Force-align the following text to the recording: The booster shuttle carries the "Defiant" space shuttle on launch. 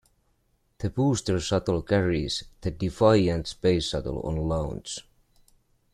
The 0.79 0.89
booster 0.89 1.39
shuttle 1.39 1.83
carries 1.83 2.45
the 2.61 2.71
"Defiant" 2.71 3.45
space 3.45 3.89
shuttle 3.89 4.21
on 4.21 4.35
launch. 4.37 5.01